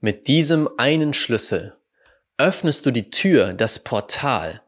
Mit 0.00 0.28
diesem 0.28 0.68
einen 0.76 1.14
Schlüssel 1.14 1.74
öffnest 2.36 2.84
du 2.84 2.90
die 2.90 3.08
Tür, 3.08 3.54
das 3.54 3.82
Portal 3.82 4.60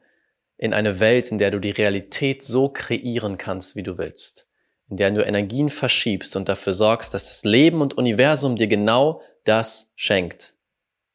in 0.56 0.72
eine 0.72 1.00
Welt, 1.00 1.30
in 1.30 1.36
der 1.36 1.50
du 1.50 1.58
die 1.58 1.70
Realität 1.70 2.42
so 2.42 2.70
kreieren 2.70 3.36
kannst, 3.36 3.76
wie 3.76 3.82
du 3.82 3.98
willst, 3.98 4.48
in 4.88 4.96
der 4.96 5.10
du 5.10 5.22
Energien 5.22 5.68
verschiebst 5.68 6.34
und 6.34 6.48
dafür 6.48 6.72
sorgst, 6.72 7.12
dass 7.12 7.26
das 7.26 7.44
Leben 7.44 7.82
und 7.82 7.98
Universum 7.98 8.56
dir 8.56 8.68
genau 8.68 9.20
das 9.44 9.92
schenkt, 9.96 10.54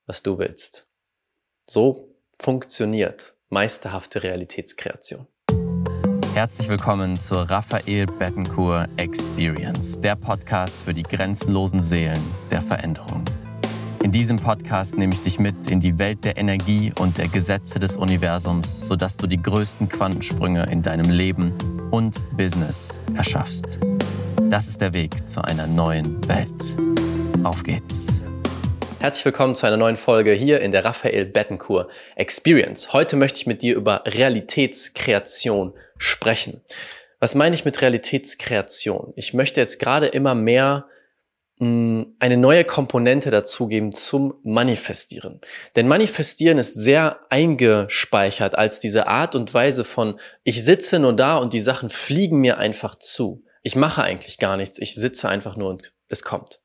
was 0.05 0.21
du 0.21 0.37
willst. 0.37 0.87
So 1.65 2.15
funktioniert 2.39 3.33
meisterhafte 3.49 4.21
Realitätskreation. 4.21 5.25
Herzlich 6.35 6.69
willkommen 6.69 7.17
zur 7.17 7.49
Raphael 7.49 8.05
Bettencourt 8.05 8.89
Experience, 8.97 9.99
der 10.01 10.15
Podcast 10.15 10.83
für 10.83 10.93
die 10.93 11.03
grenzenlosen 11.03 11.81
Seelen 11.81 12.21
der 12.51 12.61
Veränderung. 12.61 13.25
In 14.03 14.11
diesem 14.11 14.35
Podcast 14.37 14.97
nehme 14.97 15.13
ich 15.13 15.21
dich 15.21 15.39
mit 15.39 15.71
in 15.71 15.79
die 15.79 15.97
Welt 15.97 16.25
der 16.25 16.35
Energie 16.35 16.91
und 16.99 17.17
der 17.17 17.29
Gesetze 17.29 17.79
des 17.79 17.95
Universums, 17.95 18.85
sodass 18.85 19.15
du 19.15 19.27
die 19.27 19.41
größten 19.41 19.87
Quantensprünge 19.87 20.65
in 20.69 20.81
deinem 20.81 21.09
Leben 21.09 21.53
und 21.89 22.19
Business 22.35 22.99
erschaffst. 23.15 23.79
Das 24.49 24.67
ist 24.67 24.81
der 24.81 24.93
Weg 24.93 25.29
zu 25.29 25.41
einer 25.41 25.67
neuen 25.67 26.19
Welt. 26.27 26.75
Auf 27.45 27.63
geht's. 27.63 28.23
Herzlich 28.99 29.23
willkommen 29.23 29.55
zu 29.55 29.67
einer 29.67 29.77
neuen 29.77 29.95
Folge 29.95 30.33
hier 30.33 30.59
in 30.59 30.73
der 30.73 30.83
Raphael 30.83 31.25
Bettencourt 31.25 31.89
Experience. 32.17 32.91
Heute 32.91 33.15
möchte 33.15 33.39
ich 33.39 33.47
mit 33.47 33.61
dir 33.61 33.73
über 33.73 34.03
Realitätskreation 34.05 35.73
sprechen. 35.97 36.59
Was 37.21 37.35
meine 37.35 37.55
ich 37.55 37.63
mit 37.63 37.81
Realitätskreation? 37.81 39.13
Ich 39.15 39.33
möchte 39.33 39.61
jetzt 39.61 39.79
gerade 39.79 40.07
immer 40.07 40.35
mehr 40.35 40.87
eine 41.59 42.37
neue 42.37 42.65
Komponente 42.65 43.29
dazugeben 43.29 43.93
zum 43.93 44.33
Manifestieren. 44.43 45.39
Denn 45.75 45.87
Manifestieren 45.87 46.57
ist 46.57 46.73
sehr 46.73 47.19
eingespeichert 47.29 48.55
als 48.57 48.79
diese 48.79 49.07
Art 49.07 49.35
und 49.35 49.53
Weise 49.53 49.83
von, 49.85 50.19
ich 50.43 50.63
sitze 50.63 50.99
nur 50.99 51.13
da 51.13 51.37
und 51.37 51.53
die 51.53 51.59
Sachen 51.59 51.89
fliegen 51.89 52.39
mir 52.39 52.57
einfach 52.57 52.95
zu. 52.95 53.45
Ich 53.61 53.75
mache 53.75 54.03
eigentlich 54.03 54.39
gar 54.39 54.57
nichts, 54.57 54.79
ich 54.79 54.95
sitze 54.95 55.29
einfach 55.29 55.55
nur 55.55 55.69
und 55.69 55.93
es 56.09 56.23
kommt. 56.23 56.61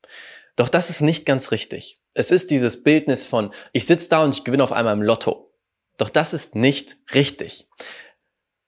Doch 0.56 0.68
das 0.68 0.90
ist 0.90 1.02
nicht 1.02 1.26
ganz 1.26 1.52
richtig. 1.52 2.00
Es 2.14 2.30
ist 2.30 2.50
dieses 2.50 2.82
Bildnis 2.82 3.24
von, 3.24 3.50
ich 3.72 3.86
sitze 3.86 4.08
da 4.08 4.24
und 4.24 4.34
ich 4.34 4.42
gewinne 4.42 4.64
auf 4.64 4.72
einmal 4.72 4.94
im 4.94 5.02
Lotto. 5.02 5.52
Doch 5.98 6.08
das 6.08 6.32
ist 6.32 6.56
nicht 6.56 6.96
richtig. 7.14 7.68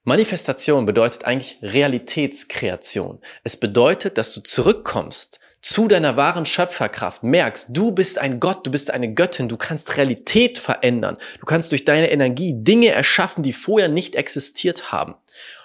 Manifestation 0.05 0.87
bedeutet 0.87 1.25
eigentlich 1.25 1.59
Realitätskreation. 1.62 3.20
Es 3.42 3.56
bedeutet, 3.56 4.19
dass 4.19 4.33
du 4.33 4.41
zurückkommst 4.41 5.41
zu 5.62 5.89
deiner 5.89 6.16
wahren 6.16 6.47
Schöpferkraft 6.47 7.22
merkst, 7.22 7.69
du 7.70 7.92
bist 7.92 8.19
ein 8.19 8.41
Gott, 8.41 8.66
du 8.66 8.70
bist 8.70 8.91
eine 8.91 9.12
Göttin, 9.12 9.48
du 9.48 9.56
kannst 9.56 9.97
Realität 9.97 10.58
verändern, 10.58 11.19
du 11.39 11.47
kannst 11.47 11.70
durch 11.70 11.84
deine 11.84 12.11
Energie 12.11 12.55
Dinge 12.56 12.89
erschaffen, 12.89 13.42
die 13.42 13.53
vorher 13.53 13.88
nicht 13.88 14.16
existiert 14.16 14.91
haben. 14.91 15.16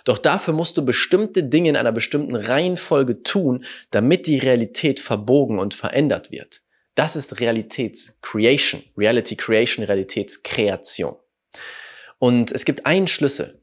Doch 0.04 0.18
dafür 0.18 0.54
musst 0.54 0.78
du 0.78 0.86
bestimmte 0.86 1.44
Dinge 1.44 1.70
in 1.70 1.78
einer 1.78 1.94
bestimmten 1.94 2.36
Reihenfolge 2.36 3.24
tun, 3.24 3.66
damit 3.92 4.28
die 4.28 4.38
Realität 4.38 5.00
verbogen 5.00 5.60
und 5.60 5.74
verändert 5.74 6.32
wird. 6.32 6.62
Das 6.94 7.16
ist 7.16 7.40
Realitätscreation, 7.40 8.84
Reality 8.98 9.36
Creation, 9.36 9.86
Realitätskreation. 9.86 11.16
Und 12.20 12.52
es 12.52 12.66
gibt 12.66 12.86
einen 12.86 13.08
Schlüssel, 13.08 13.62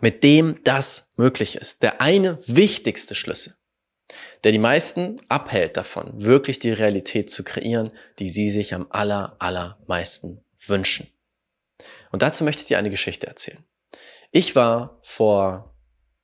mit 0.00 0.22
dem 0.22 0.58
das 0.64 1.12
möglich 1.16 1.56
ist. 1.56 1.82
Der 1.82 2.00
eine 2.00 2.38
wichtigste 2.46 3.14
Schlüssel 3.14 3.54
der 4.44 4.52
die 4.52 4.58
meisten 4.58 5.18
abhält 5.28 5.76
davon, 5.76 6.12
wirklich 6.24 6.58
die 6.58 6.72
Realität 6.72 7.30
zu 7.30 7.44
kreieren, 7.44 7.90
die 8.18 8.28
sie 8.28 8.50
sich 8.50 8.74
am 8.74 8.86
aller, 8.90 9.36
allermeisten 9.38 10.42
wünschen. 10.66 11.08
Und 12.12 12.22
dazu 12.22 12.44
möchte 12.44 12.62
ich 12.62 12.68
dir 12.68 12.78
eine 12.78 12.90
Geschichte 12.90 13.26
erzählen. 13.26 13.64
Ich 14.30 14.54
war 14.54 14.98
vor 15.02 15.74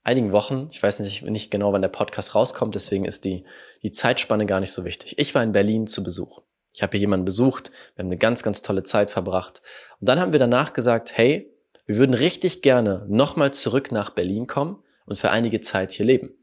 einigen 0.03 0.31
Wochen, 0.31 0.69
ich 0.71 0.81
weiß 0.81 0.99
nicht, 0.99 1.23
nicht 1.23 1.51
genau, 1.51 1.73
wann 1.73 1.81
der 1.81 1.89
Podcast 1.89 2.35
rauskommt, 2.35 2.75
deswegen 2.75 3.05
ist 3.05 3.25
die, 3.25 3.45
die 3.81 3.91
Zeitspanne 3.91 4.45
gar 4.45 4.59
nicht 4.59 4.71
so 4.71 4.85
wichtig. 4.85 5.17
Ich 5.17 5.33
war 5.35 5.43
in 5.43 5.51
Berlin 5.51 5.87
zu 5.87 6.03
Besuch. 6.03 6.41
Ich 6.73 6.81
habe 6.81 6.91
hier 6.91 7.01
jemanden 7.01 7.25
besucht, 7.25 7.71
wir 7.95 8.03
haben 8.03 8.09
eine 8.09 8.17
ganz, 8.17 8.41
ganz 8.41 8.61
tolle 8.61 8.83
Zeit 8.83 9.11
verbracht. 9.11 9.61
Und 9.99 10.09
dann 10.09 10.19
haben 10.19 10.31
wir 10.31 10.39
danach 10.39 10.73
gesagt, 10.73 11.15
hey, 11.15 11.51
wir 11.85 11.97
würden 11.97 12.13
richtig 12.13 12.61
gerne 12.61 13.05
nochmal 13.09 13.53
zurück 13.53 13.91
nach 13.91 14.09
Berlin 14.09 14.47
kommen 14.47 14.81
und 15.05 15.17
für 15.17 15.29
einige 15.29 15.61
Zeit 15.61 15.91
hier 15.91 16.05
leben 16.05 16.42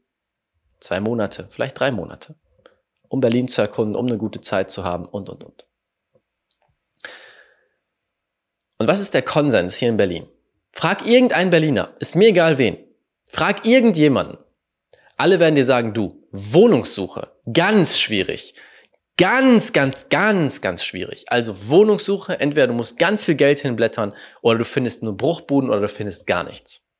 zwei 0.81 0.99
Monate, 0.99 1.47
vielleicht 1.49 1.79
drei 1.79 1.91
Monate, 1.91 2.35
um 3.07 3.21
Berlin 3.21 3.47
zu 3.47 3.61
erkunden, 3.61 3.95
um 3.95 4.07
eine 4.07 4.17
gute 4.17 4.41
Zeit 4.41 4.71
zu 4.71 4.83
haben 4.83 5.05
und, 5.05 5.29
und, 5.29 5.43
und. 5.43 5.65
Und 8.79 8.87
was 8.87 8.99
ist 8.99 9.13
der 9.13 9.21
Konsens 9.21 9.75
hier 9.75 9.89
in 9.89 9.97
Berlin? 9.97 10.27
Frag 10.73 11.05
irgendeinen 11.05 11.51
Berliner, 11.51 11.95
ist 11.99 12.15
mir 12.15 12.29
egal 12.29 12.57
wen. 12.57 12.77
Frag 13.25 13.65
irgendjemanden. 13.65 14.37
Alle 15.17 15.39
werden 15.39 15.55
dir 15.55 15.65
sagen, 15.65 15.93
du, 15.93 16.27
Wohnungssuche, 16.31 17.31
ganz 17.53 17.99
schwierig. 17.99 18.55
Ganz, 19.17 19.71
ganz, 19.71 20.09
ganz, 20.09 20.61
ganz 20.61 20.83
schwierig. 20.83 21.25
Also 21.27 21.69
Wohnungssuche, 21.69 22.39
entweder 22.39 22.67
du 22.67 22.73
musst 22.73 22.97
ganz 22.97 23.23
viel 23.23 23.35
Geld 23.35 23.59
hinblättern 23.59 24.15
oder 24.41 24.57
du 24.57 24.65
findest 24.65 25.03
nur 25.03 25.15
Bruchbuden 25.15 25.69
oder 25.69 25.81
du 25.81 25.87
findest 25.87 26.25
gar 26.25 26.43
nichts. 26.43 26.95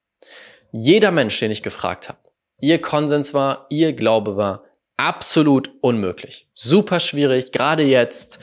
Jeder 0.71 1.09
Mensch, 1.09 1.39
den 1.39 1.49
ich 1.49 1.63
gefragt 1.63 2.09
habe, 2.09 2.19
Ihr 2.61 2.79
Konsens 2.79 3.33
war, 3.33 3.65
ihr 3.69 3.93
Glaube 3.93 4.37
war 4.37 4.63
absolut 4.95 5.71
unmöglich. 5.81 6.47
Super 6.53 6.99
schwierig, 6.99 7.51
gerade 7.51 7.83
jetzt, 7.83 8.39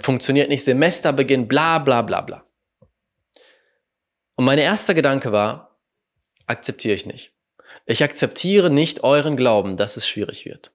funktioniert 0.00 0.48
nicht, 0.48 0.64
Semesterbeginn, 0.64 1.46
bla 1.46 1.78
bla 1.78 2.00
bla 2.02 2.22
bla. 2.22 2.42
Und 4.34 4.46
mein 4.46 4.58
erster 4.58 4.94
Gedanke 4.94 5.30
war, 5.30 5.76
akzeptiere 6.46 6.94
ich 6.94 7.04
nicht. 7.04 7.34
Ich 7.84 8.02
akzeptiere 8.02 8.70
nicht 8.70 9.04
euren 9.04 9.36
Glauben, 9.36 9.76
dass 9.76 9.98
es 9.98 10.08
schwierig 10.08 10.46
wird. 10.46 10.72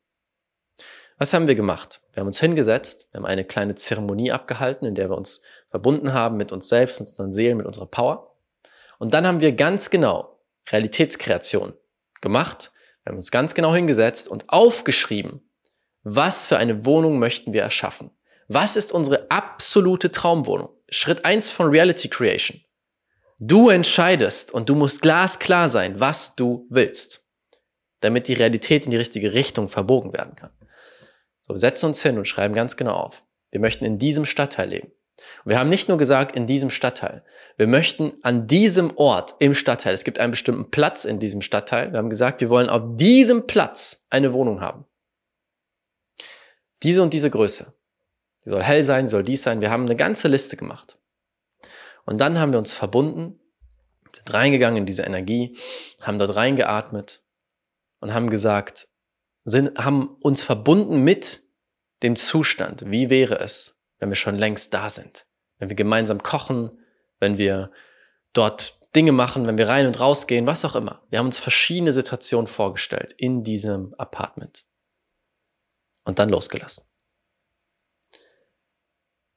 Was 1.17 1.33
haben 1.33 1.47
wir 1.47 1.55
gemacht? 1.55 2.01
Wir 2.13 2.21
haben 2.21 2.27
uns 2.27 2.39
hingesetzt, 2.39 3.07
wir 3.11 3.19
haben 3.19 3.25
eine 3.25 3.45
kleine 3.45 3.73
Zeremonie 3.73 4.31
abgehalten, 4.31 4.85
in 4.85 4.93
der 4.93 5.09
wir 5.09 5.17
uns 5.17 5.43
verbunden 5.69 6.13
haben 6.13 6.37
mit 6.37 6.51
uns 6.51 6.67
selbst, 6.67 6.99
mit 6.99 7.09
unseren 7.09 7.33
Seelen, 7.33 7.57
mit 7.57 7.65
unserer 7.65 7.87
Power. 7.87 8.35
Und 8.99 9.13
dann 9.15 9.25
haben 9.25 9.41
wir 9.41 9.53
ganz 9.53 9.89
genau 9.89 10.39
Realitätskreation 10.69 11.73
gemacht, 12.21 12.71
wir 13.05 13.11
haben 13.11 13.17
uns 13.17 13.29
ganz 13.29 13.53
genau 13.53 13.73
hingesetzt 13.73 14.27
und 14.27 14.49
aufgeschrieben, 14.49 15.47
was 16.01 16.47
für 16.47 16.57
eine 16.57 16.85
Wohnung 16.85 17.19
möchten 17.19 17.53
wir 17.53 17.61
erschaffen? 17.61 18.09
Was 18.47 18.75
ist 18.75 18.91
unsere 18.91 19.29
absolute 19.29 20.11
Traumwohnung? 20.11 20.69
Schritt 20.89 21.23
eins 21.23 21.51
von 21.51 21.67
Reality 21.67 22.09
Creation. 22.09 22.61
Du 23.37 23.69
entscheidest 23.69 24.51
und 24.51 24.69
du 24.69 24.75
musst 24.75 25.03
glasklar 25.03 25.69
sein, 25.69 25.99
was 25.99 26.35
du 26.35 26.65
willst, 26.71 27.29
damit 27.99 28.27
die 28.27 28.33
Realität 28.33 28.85
in 28.85 28.91
die 28.91 28.97
richtige 28.97 29.33
Richtung 29.33 29.67
verbogen 29.67 30.13
werden 30.13 30.35
kann. 30.35 30.51
So, 31.43 31.53
wir 31.53 31.59
setzen 31.59 31.87
uns 31.87 32.01
hin 32.01 32.17
und 32.17 32.27
schreiben 32.27 32.55
ganz 32.55 32.75
genau 32.75 32.95
auf. 32.95 33.23
Wir 33.51 33.59
möchten 33.59 33.85
in 33.85 33.99
diesem 33.99 34.25
Stadtteil 34.25 34.69
leben. 34.69 34.91
Wir 35.45 35.59
haben 35.59 35.69
nicht 35.69 35.87
nur 35.87 35.97
gesagt, 35.97 36.35
in 36.35 36.47
diesem 36.47 36.69
Stadtteil. 36.69 37.23
Wir 37.57 37.67
möchten 37.67 38.13
an 38.21 38.47
diesem 38.47 38.95
Ort 38.97 39.35
im 39.39 39.55
Stadtteil, 39.55 39.93
es 39.93 40.03
gibt 40.03 40.19
einen 40.19 40.31
bestimmten 40.31 40.71
Platz 40.71 41.05
in 41.05 41.19
diesem 41.19 41.41
Stadtteil. 41.41 41.91
Wir 41.91 41.99
haben 41.99 42.09
gesagt, 42.09 42.41
wir 42.41 42.49
wollen 42.49 42.69
auf 42.69 42.97
diesem 42.97 43.47
Platz 43.47 44.07
eine 44.09 44.33
Wohnung 44.33 44.61
haben. 44.61 44.85
Diese 46.83 47.01
und 47.01 47.13
diese 47.13 47.29
Größe. 47.29 47.73
Die 48.43 48.49
soll 48.49 48.61
hell 48.61 48.83
sein, 48.83 49.07
soll 49.07 49.23
dies 49.23 49.43
sein. 49.43 49.61
Wir 49.61 49.71
haben 49.71 49.85
eine 49.85 49.95
ganze 49.95 50.27
Liste 50.27 50.57
gemacht. 50.57 50.99
Und 52.05 52.19
dann 52.19 52.39
haben 52.39 52.51
wir 52.51 52.59
uns 52.59 52.73
verbunden, 52.73 53.39
sind 54.13 54.33
reingegangen 54.33 54.79
in 54.79 54.85
diese 54.85 55.03
Energie, 55.03 55.57
haben 56.01 56.19
dort 56.19 56.35
reingeatmet 56.35 57.23
und 57.99 58.13
haben 58.13 58.29
gesagt, 58.29 58.87
sind, 59.43 59.77
haben 59.77 60.09
uns 60.21 60.43
verbunden 60.43 61.03
mit 61.03 61.41
dem 62.03 62.15
Zustand. 62.15 62.89
Wie 62.89 63.09
wäre 63.09 63.39
es, 63.39 63.84
wenn 63.99 64.09
wir 64.09 64.15
schon 64.15 64.35
längst 64.35 64.73
da 64.73 64.89
sind. 64.89 65.25
Wenn 65.57 65.69
wir 65.69 65.75
gemeinsam 65.75 66.21
kochen, 66.21 66.79
wenn 67.19 67.37
wir 67.37 67.71
dort 68.33 68.79
Dinge 68.95 69.11
machen, 69.11 69.45
wenn 69.45 69.57
wir 69.57 69.67
rein 69.67 69.87
und 69.87 69.99
rausgehen, 69.99 70.47
was 70.47 70.63
auch 70.65 70.75
immer. 70.75 71.03
Wir 71.09 71.19
haben 71.19 71.25
uns 71.25 71.39
verschiedene 71.39 71.91
Situationen 71.91 72.47
vorgestellt 72.47 73.13
in 73.17 73.43
diesem 73.43 73.93
Apartment. 73.97 74.65
Und 76.05 76.19
dann 76.19 76.29
losgelassen. 76.29 76.85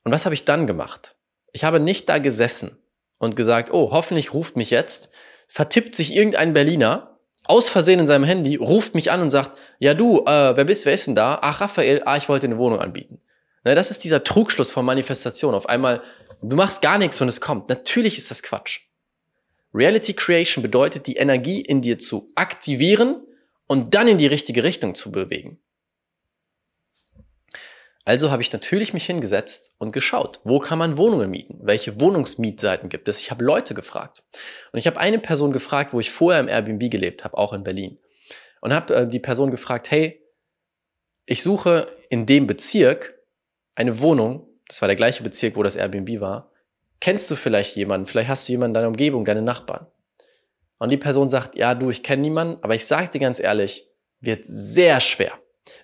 Und 0.05 0.12
was 0.12 0.25
habe 0.25 0.35
ich 0.35 0.44
dann 0.44 0.67
gemacht? 0.67 1.17
Ich 1.53 1.65
habe 1.65 1.81
nicht 1.81 2.09
da 2.09 2.19
gesessen 2.19 2.79
und 3.19 3.37
gesagt, 3.37 3.73
oh, 3.73 3.91
hoffentlich 3.91 4.32
ruft 4.32 4.56
mich 4.56 4.71
jetzt, 4.71 5.11
vertippt 5.49 5.94
sich 5.94 6.15
irgendein 6.15 6.53
Berliner 6.53 7.19
aus 7.44 7.69
Versehen 7.69 8.00
in 8.00 8.06
seinem 8.06 8.25
Handy, 8.25 8.56
ruft 8.56 8.94
mich 8.94 9.11
an 9.11 9.23
und 9.23 9.31
sagt, 9.31 9.59
ja 9.79 9.94
du, 9.94 10.21
äh, 10.21 10.56
wer 10.56 10.65
bist, 10.65 10.85
wer 10.87 10.93
ist 10.93 11.06
denn 11.06 11.15
da? 11.15 11.38
Ach, 11.41 11.61
Raphael, 11.61 12.03
ah, 12.05 12.17
ich 12.17 12.29
wollte 12.29 12.47
eine 12.47 12.59
Wohnung 12.59 12.79
anbieten. 12.79 13.21
Ne, 13.64 13.75
das 13.75 13.90
ist 13.90 14.05
dieser 14.05 14.25
Trugschluss 14.25 14.70
von 14.70 14.84
Manifestation. 14.84 15.55
Auf 15.55 15.69
einmal, 15.69 16.02
du 16.43 16.56
machst 16.56 16.82
gar 16.82 16.99
nichts 16.99 17.20
und 17.20 17.28
es 17.28 17.40
kommt. 17.40 17.69
Natürlich 17.69 18.16
ist 18.19 18.31
das 18.31 18.43
Quatsch. 18.43 18.81
Reality 19.75 20.14
Creation 20.14 20.62
bedeutet, 20.62 21.06
die 21.06 21.16
Energie 21.16 21.60
in 21.60 21.82
dir 21.82 21.99
zu 21.99 22.31
aktivieren 22.34 23.22
und 23.66 23.94
dann 23.94 24.08
in 24.08 24.19
die 24.19 24.26
richtige 24.26 24.64
Richtung 24.64 24.94
zu 24.94 25.12
bewegen. 25.12 25.60
Also 28.08 28.31
habe 28.31 28.40
ich 28.40 28.50
natürlich 28.50 28.94
mich 28.94 29.05
hingesetzt 29.05 29.75
und 29.76 29.93
geschaut, 29.93 30.40
wo 30.43 30.60
kann 30.60 30.78
man 30.78 30.96
Wohnungen 30.96 31.31
mieten? 31.31 31.58
Welche 31.60 32.00
Wohnungsmietseiten 32.00 32.88
gibt 32.88 33.06
es? 33.06 33.20
Ich 33.20 33.31
habe 33.31 33.44
Leute 33.44 33.75
gefragt. 33.75 34.22
Und 34.72 34.78
ich 34.78 34.87
habe 34.87 34.99
eine 34.99 35.19
Person 35.19 35.52
gefragt, 35.52 35.93
wo 35.93 36.00
ich 36.00 36.10
vorher 36.10 36.40
im 36.40 36.49
Airbnb 36.49 36.90
gelebt 36.90 37.25
habe, 37.25 37.37
auch 37.37 37.52
in 37.52 37.64
Berlin. 37.64 37.99
Und 38.62 38.72
habe 38.72 38.94
äh, 38.94 39.06
die 39.06 39.19
Person 39.19 39.50
gefragt, 39.50 39.90
hey, 39.90 40.25
ich 41.26 41.43
suche 41.43 41.94
in 42.08 42.25
dem 42.25 42.46
Bezirk 42.46 43.18
eine 43.79 44.01
Wohnung, 44.01 44.45
das 44.67 44.83
war 44.83 44.89
der 44.89 44.97
gleiche 44.97 45.23
Bezirk, 45.23 45.55
wo 45.55 45.63
das 45.63 45.77
Airbnb 45.77 46.21
war. 46.21 46.51
Kennst 47.01 47.31
du 47.31 47.37
vielleicht 47.37 47.77
jemanden? 47.77 48.09
Vielleicht 48.09 48.29
hast 48.29 48.49
du 48.49 48.53
jemanden 48.53 48.73
in 48.73 48.75
deiner 48.75 48.89
Umgebung, 48.89 49.25
deine 49.25 49.41
Nachbarn. 49.41 49.87
Und 50.79 50.91
die 50.91 50.97
Person 50.97 51.31
sagt, 51.31 51.57
ja, 51.57 51.77
du, 51.77 51.89
ich 51.89 52.03
kenne 52.03 52.23
niemanden, 52.23 52.61
aber 52.65 52.75
ich 52.75 52.87
sage 52.87 53.09
dir 53.09 53.21
ganz 53.21 53.39
ehrlich, 53.39 53.89
wird 54.19 54.43
sehr 54.47 54.99
schwer. 54.99 55.33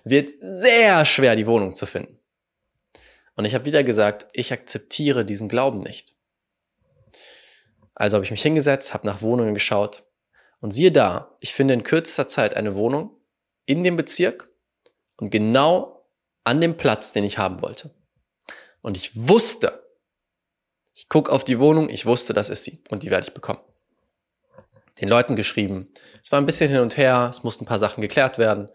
Wird 0.03 0.33
sehr 0.39 1.05
schwer, 1.05 1.37
die 1.37 1.47
Wohnung 1.47 1.73
zu 1.73 1.85
finden. 1.85 2.19
Und 3.37 3.45
ich 3.45 3.55
habe 3.55 3.63
wieder 3.63 3.83
gesagt, 3.85 4.27
ich 4.33 4.51
akzeptiere 4.51 5.23
diesen 5.23 5.47
Glauben 5.47 5.79
nicht. 5.79 6.15
Also 7.93 8.15
habe 8.15 8.25
ich 8.25 8.31
mich 8.31 8.41
hingesetzt, 8.41 8.93
habe 8.93 9.07
nach 9.07 9.21
Wohnungen 9.21 9.53
geschaut 9.53 10.03
und 10.59 10.71
siehe 10.71 10.91
da, 10.91 11.37
ich 11.39 11.53
finde 11.53 11.73
in 11.73 11.83
kürzester 11.83 12.27
Zeit 12.27 12.55
eine 12.55 12.75
Wohnung 12.75 13.11
in 13.65 13.83
dem 13.83 13.95
Bezirk 13.95 14.49
und 15.15 15.29
genau 15.29 15.94
an 16.45 16.61
dem 16.61 16.77
Platz, 16.77 17.11
den 17.11 17.25
ich 17.25 17.37
haben 17.37 17.61
wollte. 17.61 17.93
Und 18.81 18.95
ich 18.95 19.27
wusste, 19.27 19.83
ich 20.93 21.09
gucke 21.09 21.31
auf 21.31 21.43
die 21.43 21.59
Wohnung, 21.59 21.89
ich 21.89 22.05
wusste, 22.05 22.33
das 22.33 22.49
ist 22.49 22.63
sie 22.63 22.81
und 22.89 23.03
die 23.03 23.09
werde 23.09 23.27
ich 23.27 23.33
bekommen. 23.33 23.59
Den 25.01 25.09
Leuten 25.09 25.35
geschrieben. 25.35 25.91
Es 26.23 26.31
war 26.31 26.39
ein 26.39 26.45
bisschen 26.45 26.71
hin 26.71 26.79
und 26.79 26.95
her, 26.95 27.27
es 27.29 27.43
mussten 27.43 27.65
ein 27.65 27.67
paar 27.67 27.79
Sachen 27.79 28.01
geklärt 28.01 28.37
werden. 28.37 28.69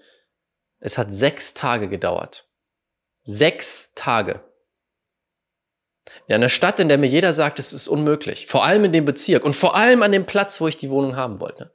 Es 0.79 0.99
hat 0.99 1.13
sechs 1.13 1.55
Tage 1.55 1.89
gedauert. 1.89 2.47
Sechs 3.23 3.93
Tage. 3.95 4.45
In 6.27 6.35
einer 6.35 6.49
Stadt, 6.49 6.81
in 6.81 6.89
der 6.89 6.99
mir 6.99 7.07
jeder 7.07 7.33
sagt, 7.33 7.59
es 7.59 7.73
ist 7.73 7.89
unmöglich. 7.89 8.47
Vor 8.47 8.65
allem 8.65 8.85
in 8.85 8.93
dem 8.93 9.05
Bezirk 9.05 9.45
und 9.45 9.55
vor 9.55 9.77
allem 9.77 10.03
an 10.03 10.13
dem 10.13 10.27
Platz, 10.27 10.61
wo 10.61 10.69
ich 10.69 10.77
die 10.77 10.91
Wohnung 10.91 11.17
haben 11.17 11.41
wollte. 11.41 11.75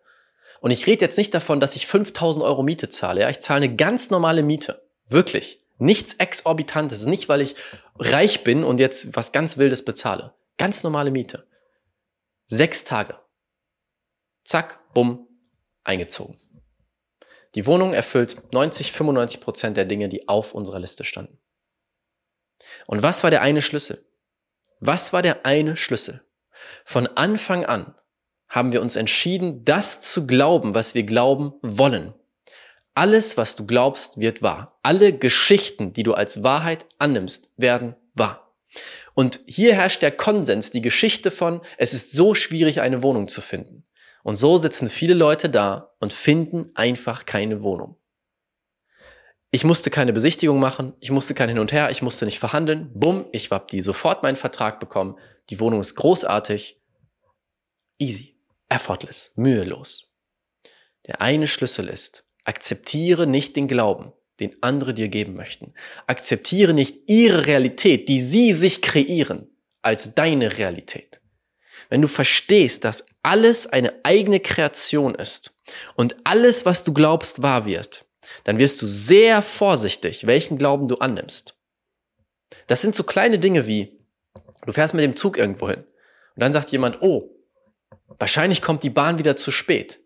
Und 0.62 0.72
ich 0.72 0.88
rede 0.88 1.06
jetzt 1.06 1.18
nicht 1.18 1.34
davon, 1.34 1.60
dass 1.60 1.76
ich 1.76 1.88
5000 1.88 2.44
Euro 2.44 2.64
Miete 2.64 2.90
zahle. 2.90 3.22
Ja? 3.22 3.30
Ich 3.30 3.40
zahle 3.40 3.66
eine 3.66 3.76
ganz 3.76 4.10
normale 4.10 4.44
Miete. 4.44 4.88
Wirklich. 5.08 5.65
Nichts 5.78 6.14
Exorbitantes. 6.14 7.06
Nicht, 7.06 7.30
weil 7.30 7.42
ich 7.42 7.56
reich 7.98 8.44
bin 8.44 8.64
und 8.64 8.80
jetzt 8.80 9.16
was 9.16 9.32
ganz 9.32 9.58
Wildes 9.58 9.84
bezahle. 9.84 10.34
Ganz 10.58 10.84
normale 10.84 11.12
Miete. 11.12 11.48
Sechs 12.48 12.84
Tage. 12.84 13.20
Zack, 14.44 14.80
bumm, 14.94 15.28
eingezogen. 15.84 16.38
Die 17.56 17.66
Wohnung 17.66 17.94
erfüllt 17.94 18.54
90, 18.54 18.92
95 18.92 19.42
Prozent 19.42 19.78
der 19.78 19.86
Dinge, 19.86 20.10
die 20.10 20.28
auf 20.28 20.54
unserer 20.54 20.80
Liste 20.80 21.04
standen. 21.04 21.40
Und 22.86 23.02
was 23.02 23.24
war 23.24 23.32
der 23.32 23.42
eine 23.42 23.62
Schlüssel? 23.62 24.06
Was 24.80 25.14
war 25.14 25.22
der 25.22 25.46
eine 25.46 25.78
Schlüssel? 25.78 26.26
Von 26.84 27.08
Anfang 27.08 27.66
an 27.66 27.96
haben 28.48 28.72
wir 28.72 28.82
uns 28.82 28.96
entschieden, 28.96 29.66
das 29.66 30.02
zu 30.02 30.28
glauben, 30.28 30.76
was 30.76 30.96
wir 30.96 31.04
glauben 31.04 31.54
wollen. 31.62 32.14
Alles, 32.96 33.36
was 33.36 33.58
du 33.58 33.66
glaubst, 33.66 34.20
wird 34.20 34.42
wahr. 34.42 34.80
Alle 34.82 35.12
Geschichten, 35.12 35.92
die 35.92 36.04
du 36.04 36.14
als 36.14 36.44
Wahrheit 36.44 36.86
annimmst, 36.98 37.54
werden 37.58 37.96
wahr. 38.14 38.56
Und 39.14 39.42
hier 39.46 39.76
herrscht 39.76 40.02
der 40.02 40.12
Konsens, 40.12 40.72
die 40.72 40.82
Geschichte 40.82 41.30
von, 41.30 41.62
es 41.78 41.94
ist 41.94 42.12
so 42.12 42.34
schwierig, 42.36 42.80
eine 42.80 43.04
Wohnung 43.04 43.28
zu 43.28 43.42
finden. 43.42 43.86
Und 44.24 44.38
so 44.38 44.58
sitzen 44.58 44.90
viele 44.90 45.14
Leute 45.14 45.50
da 45.50 45.94
und 46.00 46.14
finden 46.14 46.72
einfach 46.74 47.26
keine 47.26 47.64
Wohnung. 47.64 47.98
Ich 49.52 49.64
musste 49.64 49.90
keine 49.90 50.12
Besichtigung 50.12 50.60
machen, 50.60 50.94
ich 51.00 51.12
musste 51.12 51.34
kein 51.34 51.50
Hin 51.50 51.60
und 51.60 51.72
Her, 51.72 51.90
ich 51.92 52.02
musste 52.02 52.26
nicht 52.26 52.40
verhandeln. 52.40 52.92
Bumm, 52.94 53.26
ich 53.32 53.52
hab 53.52 53.68
die 53.68 53.82
sofort 53.82 54.24
meinen 54.24 54.36
Vertrag 54.36 54.80
bekommen. 54.80 55.18
Die 55.50 55.60
Wohnung 55.60 55.82
ist 55.82 55.96
großartig. 55.96 56.82
Easy, 58.00 58.38
effortless, 58.68 59.32
mühelos. 59.36 60.18
Der 61.08 61.22
eine 61.22 61.48
Schlüssel 61.48 61.88
ist, 61.88 62.28
akzeptiere 62.46 63.28
nicht 63.28 63.56
den 63.56 63.68
Glauben, 63.68 64.14
den 64.40 64.56
andere 64.62 64.94
dir 64.94 65.10
geben 65.10 65.36
möchten. 65.36 65.74
Akzeptiere 66.08 66.74
nicht 66.74 67.10
ihre 67.10 67.46
Realität, 67.46 68.08
die 68.08 68.20
sie 68.20 68.54
sich 68.54 68.82
kreieren, 68.82 69.50
als 69.82 70.16
deine 70.16 70.58
Realität 70.58 71.20
wenn 71.90 72.02
du 72.02 72.08
verstehst, 72.08 72.84
dass 72.84 73.06
alles 73.24 73.68
eine 73.68 73.94
eigene 74.04 74.40
Kreation 74.40 75.16
ist 75.16 75.60
und 75.96 76.16
alles, 76.24 76.66
was 76.66 76.84
du 76.84 76.94
glaubst, 76.94 77.42
wahr 77.42 77.66
wird, 77.66 78.06
dann 78.44 78.60
wirst 78.60 78.82
du 78.82 78.88
sehr 78.88 79.42
vorsichtig, 79.42 80.28
welchen 80.28 80.58
Glauben 80.58 80.88
du 80.88 80.98
annimmst. 80.98 81.58
Das 82.68 82.82
sind 82.82 82.96
so 82.96 83.04
kleine 83.04 83.40
Dinge 83.40 83.68
wie, 83.68 84.00
du 84.66 84.72
fährst 84.72 84.94
mit 84.94 85.04
dem 85.04 85.16
Zug 85.16 85.38
irgendwo 85.38 85.70
hin 85.70 85.84
und 86.36 86.42
dann 86.42 86.54
sagt 86.54 86.72
jemand, 86.72 87.02
oh, 87.02 87.32
wahrscheinlich 88.20 88.62
kommt 88.62 88.84
die 88.84 88.90
Bahn 88.90 89.20
wieder 89.20 89.36
zu 89.36 89.52
spät. 89.52 90.00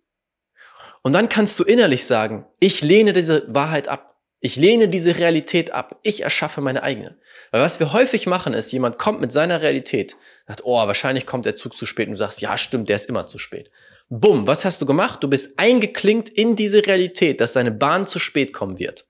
Und 1.01 1.13
dann 1.13 1.30
kannst 1.30 1.60
du 1.60 1.63
innerlich 1.63 2.06
sagen, 2.06 2.46
ich 2.60 2.81
lehne 2.81 3.13
diese 3.13 3.44
Wahrheit 3.54 3.88
ab. 3.88 4.18
Ich 4.42 4.56
lehne 4.56 4.88
diese 4.88 5.18
Realität 5.18 5.72
ab. 5.72 6.00
Ich 6.01 6.22
erschaffe 6.22 6.62
meine 6.62 6.81
eigene. 6.84 7.18
Weil 7.51 7.62
was 7.62 7.80
wir 7.80 7.92
häufig 7.92 8.25
machen 8.25 8.54
ist, 8.54 8.72
jemand 8.72 8.98
kommt 8.98 9.19
mit 9.19 9.34
seiner 9.34 9.62
Realität, 9.62 10.16
sagt, 10.48 10.62
oh, 10.63 10.75
wahrscheinlich 10.75 11.25
kommt 11.25 11.46
der 11.46 11.56
Zug 11.56 11.75
zu 11.75 11.86
spät 11.86 12.07
und 12.07 12.13
du 12.13 12.18
sagst, 12.18 12.40
ja, 12.42 12.57
stimmt, 12.57 12.88
der 12.88 12.96
ist 12.96 13.10
immer 13.10 13.28
zu 13.28 13.38
spät. 13.38 13.69
Bumm, 14.07 14.48
was 14.48 14.66
hast 14.66 14.81
du 14.81 14.86
gemacht? 14.86 15.22
Du 15.22 15.28
bist 15.28 15.60
eingeklinkt 15.60 16.30
in 16.30 16.56
diese 16.56 16.86
Realität, 16.86 17.42
dass 17.42 17.54
deine 17.54 17.72
Bahn 17.72 18.07
zu 18.07 18.18
spät 18.18 18.54
kommen 18.54 18.80
wird. 18.80 19.06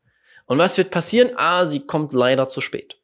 Und 0.45 0.57
was 0.57 0.77
wird 0.77 0.89
passieren? 0.89 1.31
Ah, 1.35 1.67
sie 1.67 1.81
kommt 1.81 2.11
leider 2.11 2.47
zu 2.47 2.59
spät. 2.59 2.97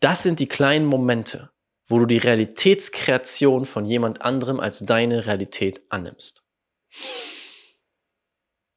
Das 0.00 0.22
sind 0.22 0.40
die 0.40 0.46
kleinen 0.46 0.86
Momente, 0.86 1.50
wo 1.86 1.98
du 1.98 2.06
die 2.06 2.18
Realitätskreation 2.18 3.64
von 3.64 3.86
jemand 3.86 4.22
anderem 4.22 4.60
als 4.60 4.80
deine 4.80 5.26
Realität 5.26 5.80
annimmst. 5.88 6.44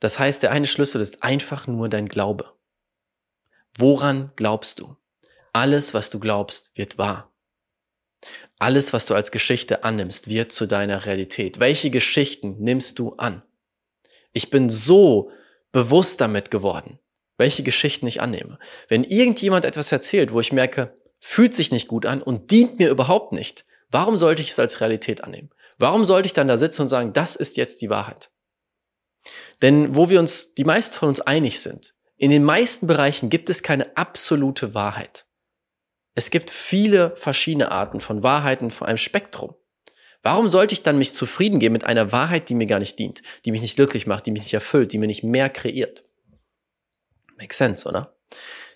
Das 0.02 0.20
heißt, 0.20 0.44
der 0.44 0.52
eine 0.52 0.68
Schlüssel 0.68 1.00
ist 1.00 1.24
einfach 1.24 1.68
nur 1.68 1.88
dein 1.88 2.10
Glaube. 2.10 2.52
Woran 3.78 4.32
glaubst 4.36 4.80
du? 4.80 4.98
Alles, 5.54 5.94
was 5.94 6.10
du 6.10 6.20
glaubst, 6.20 6.76
wird 6.78 6.98
wahr. 6.98 7.32
Alles, 8.58 8.94
was 8.94 9.06
du 9.06 9.14
als 9.14 9.32
Geschichte 9.32 9.84
annimmst, 9.84 10.28
wird 10.28 10.52
zu 10.52 10.66
deiner 10.66 11.06
Realität. 11.06 11.60
Welche 11.60 11.92
Geschichten 11.92 12.58
nimmst 12.60 13.00
du 13.00 13.14
an? 13.14 13.44
Ich 14.34 14.50
bin 14.50 14.70
so 14.70 15.32
bewusst 15.72 16.20
damit 16.20 16.52
geworden, 16.52 17.00
welche 17.38 17.64
Geschichten 17.64 18.08
ich 18.08 18.22
annehme. 18.22 18.58
Wenn 18.88 19.04
irgendjemand 19.04 19.66
etwas 19.66 19.92
erzählt, 19.92 20.34
wo 20.34 20.40
ich 20.40 20.52
merke, 20.52 20.98
fühlt 21.20 21.54
sich 21.54 21.72
nicht 21.72 21.88
gut 21.88 22.08
an 22.08 22.24
und 22.24 22.50
dient 22.50 22.80
mir 22.80 22.90
überhaupt 22.90 23.34
nicht, 23.34 23.66
warum 23.92 24.18
sollte 24.18 24.42
ich 24.42 24.50
es 24.50 24.60
als 24.60 24.82
Realität 24.82 25.24
annehmen? 25.24 25.52
Warum 25.78 26.06
sollte 26.06 26.26
ich 26.26 26.34
dann 26.34 26.48
da 26.48 26.58
sitzen 26.58 26.84
und 26.84 26.88
sagen, 26.88 27.14
das 27.14 27.36
ist 27.36 27.56
jetzt 27.56 27.82
die 27.82 27.90
Wahrheit? 27.90 28.31
Denn 29.62 29.96
wo 29.96 30.10
wir 30.10 30.20
uns, 30.20 30.56
die 30.56 30.64
meisten 30.64 30.96
von 30.96 31.10
uns 31.10 31.22
einig 31.22 31.60
sind, 31.60 31.94
in 32.18 32.32
den 32.32 32.44
meisten 32.44 32.88
Bereichen 32.88 33.30
gibt 33.30 33.50
es 33.50 33.64
keine 33.64 33.98
absolute 33.98 34.74
Wahrheit. 34.74 35.26
Es 36.14 36.30
gibt 36.30 36.52
viele 36.52 37.16
verschiedene 37.16 37.72
Arten 37.72 38.02
von 38.02 38.22
Wahrheiten 38.22 38.72
von 38.72 38.88
einem 38.88 38.98
Spektrum. 38.98 39.56
Warum 40.24 40.48
sollte 40.48 40.74
ich 40.74 40.84
dann 40.84 40.98
mich 40.98 41.14
zufrieden 41.14 41.60
geben 41.60 41.74
mit 41.74 41.84
einer 41.84 42.12
Wahrheit, 42.12 42.50
die 42.50 42.56
mir 42.56 42.68
gar 42.68 42.80
nicht 42.80 43.00
dient, 43.00 43.22
die 43.44 43.52
mich 43.52 43.62
nicht 43.62 43.76
glücklich 43.76 44.06
macht, 44.06 44.26
die 44.26 44.32
mich 44.32 44.44
nicht 44.44 44.54
erfüllt, 44.54 44.92
die 44.92 44.98
mir 44.98 45.08
nicht 45.08 45.24
mehr 45.24 45.50
kreiert? 45.50 46.04
Makes 47.38 47.58
sense, 47.58 47.90
oder? 47.90 48.16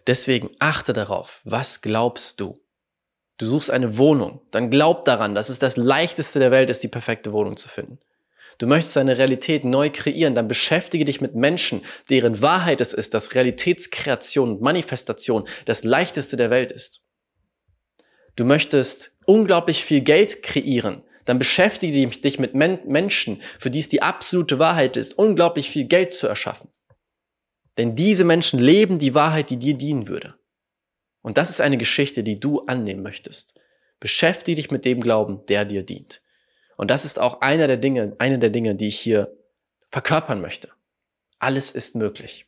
Deswegen 0.08 0.50
achte 0.60 0.94
darauf, 0.94 1.42
was 1.44 1.82
glaubst 1.82 2.40
du? 2.40 2.60
Du 3.38 3.46
suchst 3.46 3.70
eine 3.70 3.98
Wohnung, 3.98 4.42
dann 4.52 4.70
glaub 4.70 5.06
daran, 5.06 5.36
dass 5.36 5.50
es 5.50 5.60
das 5.60 5.78
leichteste 5.78 6.40
der 6.40 6.52
Welt 6.52 6.70
ist, 6.70 6.82
die 6.84 6.88
perfekte 6.88 7.32
Wohnung 7.32 7.58
zu 7.58 7.68
finden. 7.68 8.00
Du 8.58 8.68
möchtest 8.68 8.96
deine 8.96 9.18
Realität 9.18 9.64
neu 9.66 9.90
kreieren, 9.90 10.36
dann 10.36 10.48
beschäftige 10.48 11.06
dich 11.06 11.20
mit 11.22 11.36
Menschen, 11.36 11.82
deren 12.10 12.42
Wahrheit 12.42 12.82
es 12.82 12.94
ist, 12.94 13.14
dass 13.14 13.36
Realitätskreation 13.36 14.52
und 14.52 14.62
Manifestation 14.62 15.48
das 15.66 15.84
leichteste 15.84 16.38
der 16.38 16.50
Welt 16.50 16.72
ist. 16.72 17.04
Du 18.36 18.46
möchtest 18.46 19.18
unglaublich 19.26 19.84
viel 19.84 20.02
Geld 20.02 20.44
kreieren, 20.44 21.04
dann 21.26 21.40
beschäftige 21.40 22.08
dich 22.08 22.40
mit 22.40 22.54
Menschen, 22.54 23.42
für 23.60 23.72
die 23.72 23.80
es 23.80 23.90
die 23.90 24.02
absolute 24.02 24.60
Wahrheit 24.60 24.96
ist, 24.96 25.14
unglaublich 25.14 25.70
viel 25.70 25.86
Geld 25.86 26.14
zu 26.14 26.28
erschaffen. 26.28 26.70
Denn 27.78 27.96
diese 27.96 28.24
Menschen 28.24 28.60
leben 28.60 29.00
die 29.00 29.16
Wahrheit, 29.16 29.50
die 29.50 29.58
dir 29.58 29.74
dienen 29.74 30.08
würde. 30.08 30.36
Und 31.22 31.38
das 31.38 31.50
ist 31.50 31.62
eine 31.62 31.78
Geschichte, 31.78 32.24
die 32.24 32.40
du 32.40 32.62
annehmen 32.68 33.02
möchtest. 33.02 33.60
Beschäftige 34.00 34.56
dich 34.56 34.72
mit 34.72 34.86
dem 34.86 35.02
Glauben, 35.02 35.46
der 35.48 35.66
dir 35.66 35.84
dient. 35.84 36.22
Und 36.78 36.92
das 36.92 37.06
ist 37.06 37.20
auch 37.20 37.42
einer 37.42 37.68
der 37.68 37.78
Dinge, 37.78 38.16
eine 38.20 38.40
der 38.40 38.50
Dinge, 38.50 38.76
die 38.76 38.88
ich 38.88 39.00
hier 39.00 39.34
verkörpern 39.92 40.42
möchte. 40.42 40.70
Alles 41.40 41.72
ist 41.72 41.96
möglich. 41.96 42.48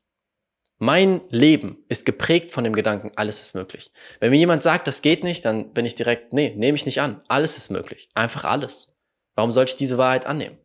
Mein 0.79 1.22
Leben 1.29 1.84
ist 1.88 2.05
geprägt 2.05 2.51
von 2.51 2.63
dem 2.63 2.74
Gedanken, 2.74 3.12
alles 3.15 3.41
ist 3.41 3.55
möglich. 3.55 3.91
Wenn 4.19 4.29
mir 4.29 4.38
jemand 4.38 4.62
sagt, 4.62 4.88
das 4.88 5.01
geht 5.01 5.24
nicht, 5.24 5.43
dann 5.43 5.74
bin 5.74 5.86
ich 5.86 5.96
direkt, 5.96 6.34
nee, 6.34 6.53
nehme 6.55 6.75
ich 6.75 6.86
nicht 6.86 7.01
an. 7.01 7.22
Alles 7.27 7.57
ist 7.57 7.72
möglich. 7.72 8.10
Einfach 8.13 8.43
alles. 8.43 9.00
Warum 9.34 9.51
sollte 9.51 9.72
ich 9.72 9.75
diese 9.75 9.98
Wahrheit 9.98 10.27
annehmen? 10.27 10.57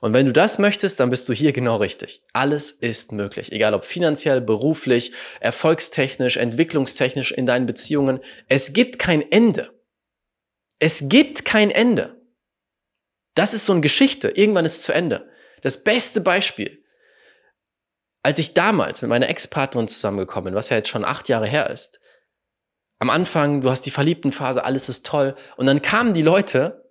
Und 0.00 0.14
wenn 0.14 0.26
du 0.26 0.32
das 0.32 0.58
möchtest, 0.58 0.98
dann 0.98 1.10
bist 1.10 1.28
du 1.28 1.32
hier 1.32 1.52
genau 1.52 1.76
richtig. 1.76 2.22
Alles 2.32 2.72
ist 2.72 3.12
möglich. 3.12 3.52
Egal 3.52 3.72
ob 3.72 3.84
finanziell, 3.84 4.40
beruflich, 4.40 5.12
erfolgstechnisch, 5.38 6.38
entwicklungstechnisch 6.38 7.30
in 7.30 7.46
deinen 7.46 7.66
Beziehungen. 7.66 8.18
Es 8.48 8.72
gibt 8.72 8.98
kein 8.98 9.22
Ende. 9.30 9.70
Es 10.80 11.08
gibt 11.08 11.44
kein 11.44 11.70
Ende. 11.70 12.20
Das 13.34 13.54
ist 13.54 13.64
so 13.64 13.72
eine 13.72 13.80
Geschichte. 13.80 14.28
Irgendwann 14.28 14.64
ist 14.64 14.78
es 14.78 14.82
zu 14.82 14.92
Ende. 14.92 15.28
Das 15.62 15.84
beste 15.84 16.20
Beispiel. 16.20 16.82
Als 18.22 18.38
ich 18.38 18.54
damals 18.54 19.02
mit 19.02 19.08
meiner 19.08 19.28
Ex-Partnerin 19.28 19.88
zusammengekommen 19.88 20.46
bin, 20.46 20.54
was 20.54 20.68
ja 20.68 20.76
jetzt 20.76 20.88
schon 20.88 21.04
acht 21.04 21.28
Jahre 21.28 21.46
her 21.46 21.70
ist, 21.70 22.00
am 23.00 23.10
Anfang, 23.10 23.62
du 23.62 23.70
hast 23.70 23.82
die 23.82 23.90
Verliebtenphase, 23.90 24.64
alles 24.64 24.88
ist 24.88 25.04
toll. 25.04 25.34
Und 25.56 25.66
dann 25.66 25.82
kamen 25.82 26.14
die 26.14 26.22
Leute 26.22 26.88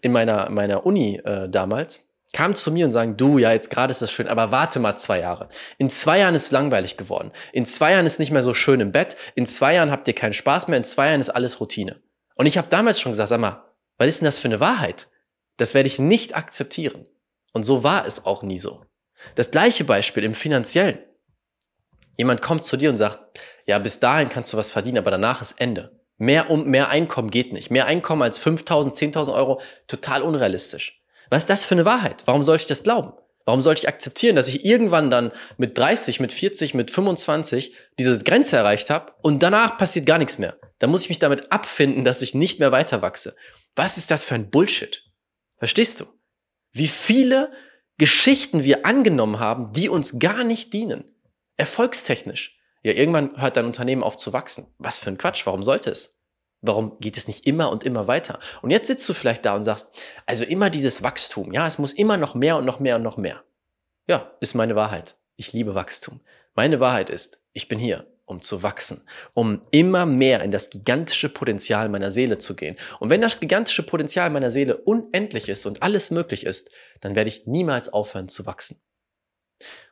in 0.00 0.10
meiner, 0.10 0.48
meiner 0.48 0.86
Uni 0.86 1.20
äh, 1.24 1.46
damals, 1.48 2.16
kamen 2.32 2.54
zu 2.54 2.72
mir 2.72 2.86
und 2.86 2.92
sagen, 2.92 3.18
du, 3.18 3.36
ja, 3.36 3.52
jetzt 3.52 3.68
gerade 3.68 3.90
ist 3.90 4.00
das 4.00 4.10
schön, 4.10 4.28
aber 4.28 4.50
warte 4.50 4.80
mal 4.80 4.96
zwei 4.96 5.20
Jahre. 5.20 5.50
In 5.76 5.90
zwei 5.90 6.20
Jahren 6.20 6.34
ist 6.34 6.46
es 6.46 6.50
langweilig 6.52 6.96
geworden. 6.96 7.32
In 7.52 7.66
zwei 7.66 7.92
Jahren 7.92 8.06
ist 8.06 8.18
nicht 8.18 8.30
mehr 8.30 8.40
so 8.40 8.54
schön 8.54 8.80
im 8.80 8.92
Bett. 8.92 9.16
In 9.34 9.44
zwei 9.44 9.74
Jahren 9.74 9.90
habt 9.90 10.08
ihr 10.08 10.14
keinen 10.14 10.32
Spaß 10.32 10.68
mehr. 10.68 10.78
In 10.78 10.84
zwei 10.84 11.08
Jahren 11.08 11.20
ist 11.20 11.28
alles 11.28 11.60
Routine. 11.60 12.00
Und 12.36 12.46
ich 12.46 12.56
habe 12.56 12.68
damals 12.70 12.98
schon 12.98 13.12
gesagt, 13.12 13.28
sag 13.28 13.38
mal, 13.38 13.62
was 13.98 14.08
ist 14.08 14.22
denn 14.22 14.26
das 14.26 14.38
für 14.38 14.48
eine 14.48 14.60
Wahrheit? 14.60 15.08
Das 15.56 15.74
werde 15.74 15.86
ich 15.86 15.98
nicht 15.98 16.36
akzeptieren. 16.36 17.06
Und 17.52 17.64
so 17.64 17.84
war 17.84 18.06
es 18.06 18.24
auch 18.24 18.42
nie 18.42 18.58
so. 18.58 18.84
Das 19.34 19.50
gleiche 19.50 19.84
Beispiel 19.84 20.24
im 20.24 20.34
finanziellen. 20.34 20.98
Jemand 22.16 22.42
kommt 22.42 22.64
zu 22.64 22.76
dir 22.76 22.90
und 22.90 22.96
sagt, 22.96 23.40
ja, 23.66 23.78
bis 23.78 24.00
dahin 24.00 24.28
kannst 24.28 24.52
du 24.52 24.56
was 24.56 24.70
verdienen, 24.70 24.98
aber 24.98 25.10
danach 25.10 25.40
ist 25.42 25.60
Ende. 25.60 26.00
Mehr, 26.18 26.50
um, 26.50 26.66
mehr 26.66 26.88
Einkommen 26.88 27.30
geht 27.30 27.52
nicht. 27.52 27.70
Mehr 27.70 27.86
Einkommen 27.86 28.22
als 28.22 28.40
5.000, 28.40 28.92
10.000 28.92 29.34
Euro, 29.34 29.60
total 29.86 30.22
unrealistisch. 30.22 31.02
Was 31.30 31.44
ist 31.44 31.50
das 31.50 31.64
für 31.64 31.74
eine 31.74 31.84
Wahrheit? 31.84 32.22
Warum 32.26 32.42
sollte 32.42 32.62
ich 32.62 32.68
das 32.68 32.82
glauben? 32.82 33.12
Warum 33.44 33.60
sollte 33.60 33.80
ich 33.80 33.88
akzeptieren, 33.88 34.36
dass 34.36 34.48
ich 34.48 34.64
irgendwann 34.64 35.10
dann 35.10 35.32
mit 35.56 35.76
30, 35.76 36.20
mit 36.20 36.32
40, 36.32 36.74
mit 36.74 36.90
25 36.90 37.74
diese 37.98 38.22
Grenze 38.22 38.56
erreicht 38.56 38.88
habe 38.88 39.12
und 39.22 39.42
danach 39.42 39.78
passiert 39.78 40.06
gar 40.06 40.18
nichts 40.18 40.38
mehr? 40.38 40.56
Dann 40.78 40.90
muss 40.90 41.02
ich 41.02 41.08
mich 41.08 41.18
damit 41.18 41.50
abfinden, 41.50 42.04
dass 42.04 42.22
ich 42.22 42.34
nicht 42.34 42.60
mehr 42.60 42.70
weiter 42.70 43.02
wachse. 43.02 43.34
Was 43.74 43.96
ist 43.96 44.10
das 44.10 44.24
für 44.24 44.34
ein 44.34 44.50
Bullshit? 44.50 45.02
Verstehst 45.62 46.00
du? 46.00 46.06
Wie 46.72 46.88
viele 46.88 47.52
Geschichten 47.96 48.64
wir 48.64 48.84
angenommen 48.84 49.38
haben, 49.38 49.72
die 49.72 49.88
uns 49.88 50.18
gar 50.18 50.42
nicht 50.42 50.72
dienen. 50.72 51.04
Erfolgstechnisch. 51.56 52.58
Ja, 52.82 52.94
irgendwann 52.94 53.40
hört 53.40 53.56
dein 53.56 53.66
Unternehmen 53.66 54.02
auf 54.02 54.16
zu 54.16 54.32
wachsen. 54.32 54.66
Was 54.78 54.98
für 54.98 55.10
ein 55.10 55.18
Quatsch, 55.18 55.46
warum 55.46 55.62
sollte 55.62 55.90
es? 55.90 56.20
Warum 56.62 56.96
geht 56.96 57.16
es 57.16 57.28
nicht 57.28 57.46
immer 57.46 57.70
und 57.70 57.84
immer 57.84 58.08
weiter? 58.08 58.40
Und 58.60 58.72
jetzt 58.72 58.88
sitzt 58.88 59.08
du 59.08 59.12
vielleicht 59.12 59.44
da 59.44 59.54
und 59.54 59.62
sagst, 59.62 59.92
also 60.26 60.42
immer 60.42 60.68
dieses 60.68 61.04
Wachstum, 61.04 61.52
ja, 61.52 61.64
es 61.68 61.78
muss 61.78 61.92
immer 61.92 62.16
noch 62.16 62.34
mehr 62.34 62.56
und 62.56 62.64
noch 62.64 62.80
mehr 62.80 62.96
und 62.96 63.02
noch 63.02 63.16
mehr. 63.16 63.44
Ja, 64.08 64.32
ist 64.40 64.54
meine 64.54 64.74
Wahrheit. 64.74 65.16
Ich 65.36 65.52
liebe 65.52 65.76
Wachstum. 65.76 66.22
Meine 66.56 66.80
Wahrheit 66.80 67.08
ist, 67.08 67.40
ich 67.52 67.68
bin 67.68 67.78
hier, 67.78 68.11
um 68.24 68.40
zu 68.40 68.62
wachsen, 68.62 69.06
um 69.34 69.62
immer 69.70 70.06
mehr 70.06 70.42
in 70.42 70.50
das 70.50 70.70
gigantische 70.70 71.28
Potenzial 71.28 71.88
meiner 71.88 72.10
Seele 72.10 72.38
zu 72.38 72.56
gehen. 72.56 72.76
Und 73.00 73.10
wenn 73.10 73.20
das 73.20 73.40
gigantische 73.40 73.82
Potenzial 73.82 74.30
meiner 74.30 74.50
Seele 74.50 74.76
unendlich 74.76 75.48
ist 75.48 75.66
und 75.66 75.82
alles 75.82 76.10
möglich 76.10 76.46
ist, 76.46 76.70
dann 77.00 77.14
werde 77.14 77.28
ich 77.28 77.46
niemals 77.46 77.92
aufhören 77.92 78.28
zu 78.28 78.46
wachsen. 78.46 78.82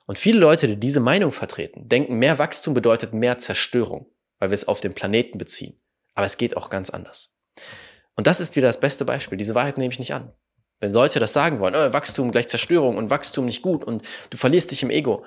Und 0.06 0.18
viele 0.18 0.40
Leute, 0.40 0.66
die 0.66 0.76
diese 0.76 1.00
Meinung 1.00 1.32
vertreten, 1.32 1.88
denken, 1.88 2.18
mehr 2.18 2.38
Wachstum 2.38 2.75
bedeutet 2.75 3.12
mehr 3.12 3.38
Zerstörung, 3.38 4.12
weil 4.38 4.50
wir 4.50 4.54
es 4.54 4.66
auf 4.66 4.80
den 4.80 4.94
Planeten 4.94 5.38
beziehen. 5.38 5.80
Aber 6.14 6.26
es 6.26 6.37
geht 6.37 6.56
auch 6.56 6.70
ganz 6.70 6.90
anders. 6.90 7.37
Und 8.16 8.26
das 8.26 8.40
ist 8.40 8.56
wieder 8.56 8.66
das 8.66 8.80
beste 8.80 9.04
Beispiel. 9.04 9.38
Diese 9.38 9.54
Wahrheit 9.54 9.78
nehme 9.78 9.92
ich 9.92 9.99
nicht 9.99 10.12
an. 10.12 10.32
Wenn 10.80 10.92
Leute 10.92 11.20
das 11.20 11.32
sagen 11.32 11.60
wollen, 11.60 11.75
oh, 11.75 11.92
Wachstum 11.92 12.32
gleich 12.32 12.49
Zerstörung 12.49 12.96
und 12.96 13.10
Wachstum 13.10 13.44
nicht 13.44 13.62
gut 13.62 13.84
und 13.84 14.02
du 14.30 14.37
verlierst 14.37 14.70
dich 14.70 14.82
im 14.82 14.90
Ego, 14.90 15.25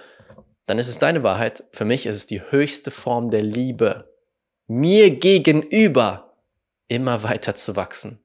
dann 0.65 0.79
ist 0.79 0.88
es 0.88 1.00
deine 1.00 1.24
Wahrheit. 1.24 1.63
Für 1.72 1.86
mich 1.86 2.05
ist 2.05 2.15
es 2.15 2.27
die 2.27 2.41
höchste 2.41 2.91
Form 2.91 3.29
der 3.29 3.41
Liebe. 3.41 4.13
Mir 4.67 5.12
gegenüber 5.12 6.38
immer 6.88 7.24
weiter 7.24 7.55
zu 7.55 7.75
wachsen. 7.75 8.20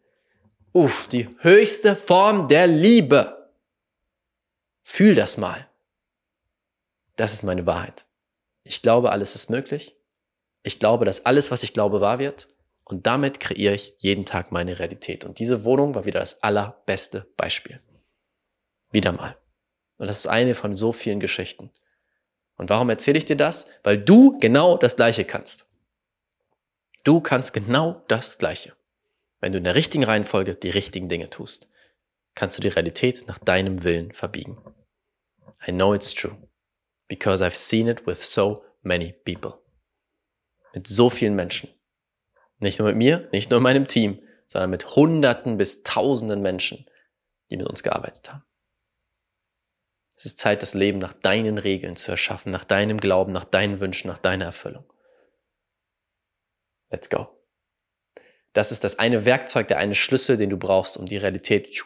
Uff, 0.73 1.09
die 1.09 1.28
höchste 1.40 1.97
Form 1.97 2.49
der 2.49 2.66
Liebe. 2.66 3.50
Fühl 4.83 5.14
das 5.14 5.37
mal. 5.37 5.68
Das 7.16 7.33
ist 7.33 7.42
meine 7.42 7.66
Wahrheit. 7.66 8.07
Ich 8.62 8.83
glaube, 8.83 9.11
alles 9.11 9.35
ist 9.35 9.50
möglich. 9.50 9.97
Ich 10.62 10.78
glaube, 10.78 11.04
dass 11.04 11.26
alles, 11.26 11.50
was 11.50 11.62
ich 11.62 11.73
glaube, 11.73 12.00
wahr 12.00 12.18
wird. 12.18 12.49
Und 12.85 13.07
damit 13.07 13.40
kreiere 13.40 13.75
ich 13.75 13.95
jeden 13.99 14.25
Tag 14.25 14.52
meine 14.52 14.78
Realität. 14.78 15.25
Und 15.25 15.38
diese 15.38 15.64
Wohnung 15.64 15.95
war 15.95 16.04
wieder 16.04 16.21
das 16.21 16.42
allerbeste 16.42 17.26
Beispiel. 17.37 17.80
Wieder 18.90 19.12
mal. 19.12 19.37
Und 19.99 20.07
das 20.07 20.18
ist 20.18 20.26
eine 20.26 20.54
von 20.54 20.76
so 20.76 20.92
vielen 20.92 21.21
Geschichten. 21.21 21.71
Und 22.59 22.71
warum 22.71 22.91
erzähle 22.91 23.19
ich 23.19 23.25
dir 23.25 23.37
das? 23.37 23.71
Weil 23.83 23.99
du 23.99 24.37
genau 24.38 24.77
das 24.77 24.97
Gleiche 24.97 25.25
kannst. 25.25 25.67
Du 27.05 27.21
kannst 27.21 27.55
genau 27.55 28.05
das 28.09 28.37
Gleiche. 28.37 28.75
Wenn 29.41 29.53
du 29.53 29.59
in 29.59 29.65
der 29.65 29.77
richtigen 29.77 30.05
Reihenfolge 30.05 30.55
die 30.55 30.71
richtigen 30.71 31.09
Dinge 31.09 31.31
tust, 31.31 31.71
kannst 32.35 32.59
du 32.59 32.62
die 32.62 32.69
Realität 32.69 33.27
nach 33.29 33.38
deinem 33.38 33.85
Willen 33.85 34.12
verbiegen. 34.12 34.59
I 35.67 35.73
know 35.73 35.95
it's 35.95 36.12
true, 36.12 36.37
because 37.09 37.45
I've 37.45 37.57
seen 37.57 37.88
it 37.88 38.07
with 38.07 38.23
so 38.23 38.65
many 38.83 39.12
people. 39.25 39.55
Mit 40.75 40.87
so 40.87 41.09
vielen 41.09 41.35
Menschen. 41.35 41.71
Nicht 42.59 42.79
nur 42.79 42.88
mit 42.88 42.97
mir, 42.97 43.29
nicht 43.33 43.50
nur 43.50 43.59
in 43.59 43.62
meinem 43.62 43.87
Team, 43.87 44.21
sondern 44.49 44.71
mit 44.71 44.97
Hunderten 44.97 45.57
bis 45.57 45.85
Tausenden 45.85 46.43
Menschen, 46.43 46.87
die 47.50 47.57
mit 47.57 47.69
uns 47.69 47.83
gearbeitet 47.83 48.33
haben. 48.33 48.45
Es 50.18 50.25
ist 50.25 50.40
Zeit, 50.40 50.62
das 50.62 50.75
Leben 50.75 50.98
nach 50.98 51.12
deinen 51.12 51.58
Regeln 51.58 51.94
zu 51.94 52.10
erschaffen, 52.10 52.50
nach 52.50 52.64
deinem 52.64 52.98
Glauben, 52.98 53.30
nach 53.30 53.44
deinen 53.44 53.78
Wünschen, 53.78 54.08
nach 54.08 54.18
deiner 54.18 54.46
Erfüllung. 54.46 54.84
Let's 56.90 57.08
go. 57.08 57.28
Das 58.52 58.72
ist 58.72 58.82
das 58.82 58.98
eine 58.98 59.25
Werkzeug, 59.25 59.68
der 59.68 59.78
eine 59.78 59.94
Schlüssel, 59.94 60.37
den 60.37 60.50
du 60.50 60.56
brauchst, 60.56 60.96
um 60.96 61.06
die 61.06 61.18
Realität 61.18 61.84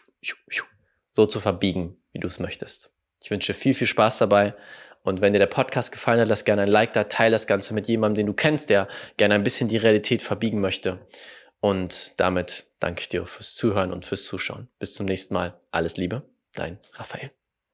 so 1.10 1.26
zu 1.26 1.40
verbiegen, 1.40 2.02
wie 2.12 2.20
du 2.20 2.26
es 2.26 2.38
möchtest. 2.38 2.96
Ich 3.22 3.30
wünsche 3.30 3.52
viel, 3.52 3.74
viel 3.74 3.86
Spaß 3.86 4.16
dabei. 4.16 4.54
Und 5.02 5.20
wenn 5.20 5.34
dir 5.34 5.38
der 5.38 5.46
Podcast 5.46 5.92
gefallen 5.92 6.20
hat, 6.20 6.28
lass 6.28 6.46
gerne 6.46 6.62
ein 6.62 6.68
Like 6.68 6.94
da, 6.94 7.04
teile 7.04 7.32
das 7.32 7.46
Ganze 7.46 7.74
mit 7.74 7.86
jemandem, 7.86 8.22
den 8.22 8.26
du 8.28 8.32
kennst, 8.32 8.70
der 8.70 8.88
gerne 9.18 9.34
ein 9.34 9.44
bisschen 9.44 9.68
die 9.68 9.76
Realität 9.76 10.22
verbiegen 10.22 10.62
möchte. 10.62 11.06
Und 11.60 12.18
damit 12.18 12.64
danke 12.80 13.02
ich 13.02 13.10
dir 13.10 13.26
fürs 13.26 13.54
Zuhören 13.54 13.92
und 13.92 14.06
fürs 14.06 14.24
Zuschauen. 14.24 14.70
Bis 14.78 14.94
zum 14.94 15.04
nächsten 15.04 15.34
Mal. 15.34 15.60
Alles 15.70 15.98
Liebe, 15.98 16.22
dein 16.54 16.78
Raphael. 16.94 17.30